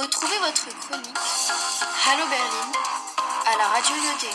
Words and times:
Retrouvez 0.00 0.38
votre 0.38 0.66
chronique 0.80 1.18
Hallo 2.06 2.24
Berlin 2.30 2.72
à 3.44 3.58
la 3.58 3.66
radio 3.68 3.96
Yoté. 3.96 4.32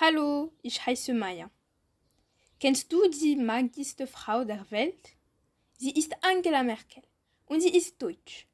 Hallo, 0.00 0.52
ich 0.64 0.84
heiße 0.84 1.14
Maya. 1.14 1.48
Kennst 2.58 2.92
du 2.92 3.08
die 3.08 3.36
magischste 3.36 4.08
Frau 4.08 4.42
der 4.42 4.68
Welt? 4.72 5.10
Sie 5.78 5.92
ist 5.92 6.16
Angela 6.22 6.64
Merkel 6.64 7.04
und 7.46 7.60
sie 7.60 7.70
ist 7.70 8.02
deutsch. 8.02 8.48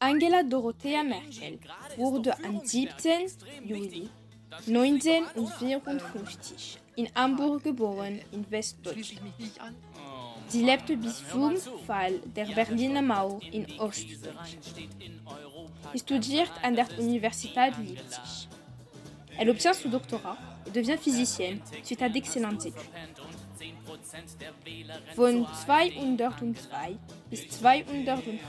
Angela 0.00 0.42
Dorothea 0.42 1.04
Merkel 1.04 1.60
wurde 1.96 2.36
am 2.42 2.66
17. 2.66 3.30
Juli 3.62 4.10
1954 4.50 6.78
in 6.96 7.08
Hamburg 7.14 7.62
geboren, 7.62 8.20
in 8.32 8.50
Westdeutschland. 8.50 9.32
Sie 10.48 10.62
lebte 10.62 10.96
bis 10.96 11.22
zum 11.28 11.56
Fall 11.86 12.20
der 12.24 12.46
Berliner 12.46 13.02
Mauer 13.02 13.42
in 13.52 13.66
Ostdeutschland. 13.78 14.58
Sie 15.92 15.98
studiert 15.98 16.50
an 16.62 16.76
der 16.76 16.86
Universität 16.98 17.76
Leipzig. 17.76 18.48
Elle 19.38 19.50
obtient 19.50 19.74
son 19.74 19.90
doctorat 19.90 20.38
et 20.66 20.70
devient 20.70 20.96
physicienne 20.96 21.60
suite 21.82 22.02
à 22.02 22.08
d'excellentes 22.08 22.66
études. 22.66 22.90
Von 25.14 25.46
202 25.66 26.96
bis 27.30 27.48
205 27.48 28.40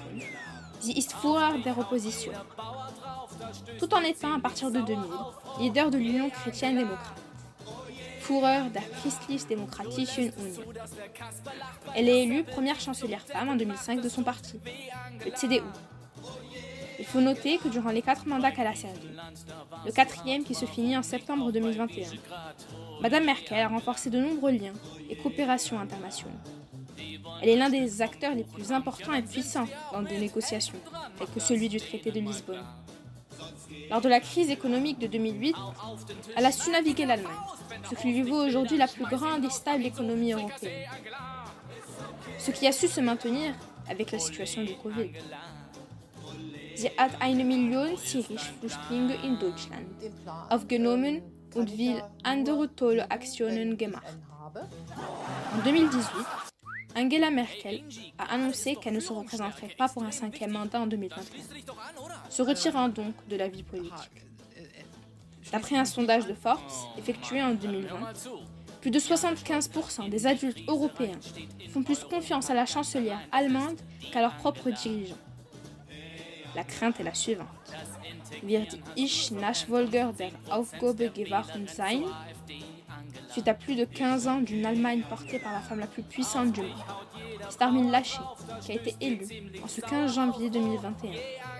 Sie 0.80 0.98
ist 0.98 1.14
Führer 1.14 1.58
der 1.58 1.78
Opposition, 1.78 2.36
tout 3.80 3.94
en 3.94 4.02
étant 4.02 4.34
à 4.34 4.40
partir 4.40 4.72
de 4.72 4.82
2000 4.82 5.04
leader 5.60 5.90
de 5.92 5.98
l'Union 5.98 6.30
chrétienne 6.30 6.78
démocrate. 6.78 7.22
Führer 8.20 8.70
der 8.74 8.84
Christlich-Demokratischen 9.00 10.32
Union. 10.38 10.64
Elle 11.96 12.10
est 12.10 12.24
élue 12.24 12.44
première 12.44 12.80
chancelière 12.80 13.22
femme 13.22 13.50
en 13.50 13.56
2005 13.56 14.02
de 14.02 14.10
son 14.10 14.24
parti, 14.24 14.60
le 15.26 15.32
CDU. 15.32 15.62
Il 17.00 17.06
faut 17.06 17.22
noter 17.22 17.58
que 17.58 17.70
durant 17.70 17.92
les 17.92 18.02
quatre 18.02 18.28
mandats 18.28 18.52
qu'elle 18.52 18.68
a 18.68 18.76
servi, 18.76 19.08
le 19.86 19.92
quatrième 19.92 20.44
qui 20.44 20.56
se 20.56 20.66
finit 20.66 20.98
en 20.98 21.04
septembre 21.04 21.52
2021, 21.52 22.10
Madame 23.02 23.24
Merkel 23.24 23.60
a 23.60 23.68
renforcé 23.70 24.10
de 24.10 24.20
nombreux 24.20 24.52
liens 24.52 24.74
et 25.10 25.16
coopérations 25.16 25.80
internationaux. 25.80 26.36
Elle 27.42 27.50
est 27.50 27.56
l'un 27.56 27.70
des 27.70 28.02
acteurs 28.02 28.34
les 28.36 28.44
plus 28.44 28.72
importants 28.72 29.14
et 29.14 29.22
puissants 29.22 29.68
dans 29.94 30.02
des 30.02 30.18
négociations, 30.18 30.80
telles 31.18 31.28
que 31.28 31.40
celui 31.40 31.70
du 31.70 31.78
traité 31.78 32.12
de 32.12 32.20
Lisbonne. 32.20 32.66
Lors 33.90 34.02
de 34.02 34.10
la 34.10 34.20
crise 34.20 34.50
économique 34.50 35.00
de 35.00 35.08
2008, 35.08 35.56
elle 36.36 36.46
a 36.46 36.52
su 36.52 36.70
naviguer 36.70 37.06
l'Allemagne, 37.06 37.36
ce 37.90 37.96
qui 37.96 38.14
lui 38.14 38.24
vaut 38.24 38.46
aujourd'hui 38.46 38.78
la 38.78 38.88
plus 38.88 39.06
grande 39.06 39.46
et 39.46 39.50
stable 39.50 39.86
économie 39.86 40.34
européenne. 40.34 40.88
Ce 42.38 42.52
qui 42.52 42.68
a 42.68 42.72
su 42.72 42.88
se 42.88 43.02
maintenir 43.02 43.54
avec 43.90 44.12
la 44.12 44.20
situation 44.20 44.64
du 44.64 44.76
Covid. 44.76 45.12
Hat 46.98 47.10
eine 47.22 47.44
Million 47.44 47.98
Syrisch-Flüchtlinge 47.98 49.16
in 49.24 49.40
Deutschland 49.40 49.88
aufgenommen 50.52 51.24
und 51.56 51.76
will 51.76 52.04
andere 52.24 52.68
tolle 52.76 53.10
Aktionen 53.10 53.78
gemacht. 53.78 54.16
En 55.56 55.64
2018, 55.64 56.26
Angela 56.96 57.30
Merkel 57.30 57.84
a 58.18 58.34
annoncé 58.34 58.76
qu'elle 58.76 58.94
ne 58.94 59.00
se 59.00 59.14
représenterait 59.14 59.76
pas 59.78 59.88
pour 59.88 60.04
un 60.04 60.12
cinquième 60.12 60.52
mandat 60.52 60.82
en 60.82 60.88
2021, 60.88 61.22
se 62.30 62.42
retirant 62.42 62.90
donc 62.90 63.14
de 63.30 63.36
la 63.36 63.48
vie 63.48 63.64
politique. 63.64 64.24
D'après 65.52 65.78
un 65.78 65.86
sondage 65.86 66.28
de 66.28 66.34
Forbes 66.34 66.60
effectué 66.98 67.42
en 67.42 67.54
2020, 67.54 68.14
plus 68.82 68.92
de 68.92 69.00
75% 69.00 70.10
des 70.10 70.28
adultes 70.28 70.60
européens 70.68 71.20
font 71.70 71.84
plus 71.84 72.04
confiance 72.04 72.50
à 72.50 72.54
la 72.54 72.66
chancelière 72.66 73.20
allemande 73.32 73.80
qu'à 74.12 74.22
leurs 74.22 74.36
propres 74.36 74.70
dirigeants. 74.70 75.16
La 76.56 76.64
crainte 76.64 77.00
est 77.00 77.04
la 77.04 77.14
suivante. 77.14 77.48
Suite 83.38 83.50
à 83.50 83.54
plus 83.54 83.76
de 83.76 83.86
15 83.86 84.28
ans 84.28 84.42
d'une 84.42 84.66
Allemagne 84.66 85.04
portée 85.08 85.38
par 85.38 85.54
la 85.54 85.60
femme 85.60 85.80
la 85.80 85.86
plus 85.86 86.02
puissante 86.02 86.54
du 86.54 86.62
monde, 86.62 86.72
Starmin 87.52 87.92
Laschet, 87.92 88.18
qui 88.62 88.72
a 88.72 88.76
été 88.76 88.96
élue 89.00 89.28
en 89.64 89.68
ce 89.68 89.80
15 89.80 90.16
janvier 90.16 90.50
2021 90.50 91.12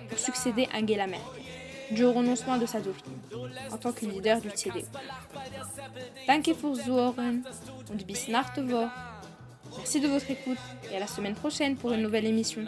pour 0.10 0.18
succéder 0.18 0.68
à 0.74 0.80
Angela 0.80 1.06
Merkel, 1.06 1.44
du 1.92 2.04
renoncement 2.04 2.58
de 2.58 2.66
sa 2.66 2.80
dauphine 2.80 3.14
en 3.72 3.78
tant 3.78 3.92
que 3.92 4.08
leader 4.08 4.42
du 4.42 4.50
CDU. 4.50 4.86
Danke 6.28 6.56
fürs 6.56 6.78
Zuhören 6.84 7.44
und 7.92 8.08
bis 8.08 8.28
Woche. 8.28 8.90
Merci 9.78 10.00
de 10.00 10.08
votre 10.08 10.32
écoute 10.32 10.58
et 10.92 10.96
à 10.96 11.00
la 11.00 11.06
semaine 11.06 11.36
prochaine 11.36 11.76
pour 11.76 11.92
une 11.92 12.02
nouvelle 12.02 12.26
émission. 12.26 12.66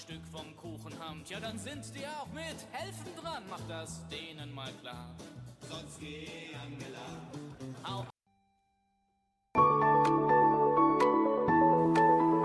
Stück 0.00 0.22
vom 0.32 0.56
Kuchen 0.56 0.98
haben, 0.98 1.22
tja, 1.24 1.38
dann 1.40 1.58
sind 1.58 1.84
die 1.94 2.06
auch 2.06 2.26
mit. 2.32 2.56
Helfen 2.72 3.12
dran, 3.20 3.42
mach 3.50 3.60
das 3.68 4.00
denen 4.08 4.54
mal 4.54 4.72
klar. 4.80 5.10
Sonst 5.68 6.00
geh, 6.00 6.26
Angela. 6.64 7.06
Au. 7.84 8.06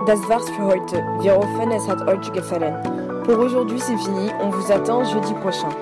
Das 0.06 0.28
war's 0.28 0.50
für 0.50 0.64
heute. 0.64 0.96
Wir 1.22 1.34
hoffen, 1.34 1.70
es 1.70 1.88
hat 1.88 2.06
euch 2.06 2.30
gefallen. 2.32 2.74
Pour 3.24 3.38
aujourd'hui, 3.38 3.80
c'est 3.80 3.98
fini. 3.98 4.30
On 4.38 4.50
vous 4.50 4.70
attend 4.70 5.04
jeudi 5.04 5.32
prochain. 5.40 5.74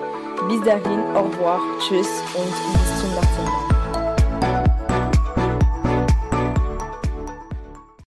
Bis 0.47 0.61
dahin, 0.61 1.01
au 1.13 1.23
revoir, 1.23 1.59
tschüss 1.79 2.21
und 2.35 2.51
bis 2.73 2.99
zum 3.01 3.11
nächsten 3.15 3.43
Mal. 3.43 3.84